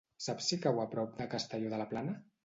Saps 0.27 0.45
si 0.51 0.57
cau 0.61 0.79
a 0.83 0.85
prop 0.93 1.11
de 1.19 1.27
Castelló 1.33 1.69
de 1.75 1.81
la 1.83 1.87
Plana? 1.93 2.17